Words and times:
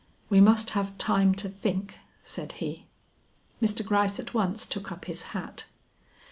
"We 0.31 0.41
must 0.41 0.71
have 0.71 0.97
time 0.97 1.35
to 1.35 1.47
think," 1.47 1.93
said 2.23 2.53
he. 2.53 2.87
Mr. 3.61 3.85
Gryce 3.85 4.19
at 4.19 4.33
once 4.33 4.65
took 4.65 4.91
up 4.91 5.05
his 5.05 5.21
hat. 5.37 5.65